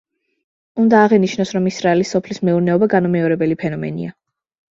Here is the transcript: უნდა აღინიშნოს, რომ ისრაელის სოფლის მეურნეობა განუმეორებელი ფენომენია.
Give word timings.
უნდა 0.83 1.01
აღინიშნოს, 1.09 1.51
რომ 1.57 1.67
ისრაელის 1.73 2.13
სოფლის 2.15 2.41
მეურნეობა 2.49 2.89
განუმეორებელი 2.95 3.59
ფენომენია. 3.65 4.17